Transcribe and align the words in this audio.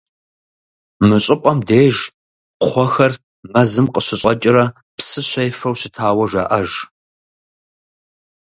Мы 1.07 1.17
щӀыпӀэм 1.23 1.59
деж 1.67 1.97
кхъуэхэр 2.61 3.11
мэзым 3.51 3.87
къыщыщӀэкӀрэ 3.93 4.65
псы 4.95 5.21
щефэу 5.29 5.75
щытауэ 5.79 6.25
жаӀэж. 6.31 6.71